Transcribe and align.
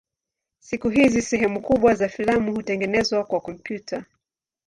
Siku 0.59 0.89
hizi 0.89 1.21
sehemu 1.21 1.61
kubwa 1.61 1.95
za 1.95 2.09
filamu 2.09 2.55
hutengenezwa 2.55 3.23
kwa 3.23 3.41
kompyuta. 3.41 4.05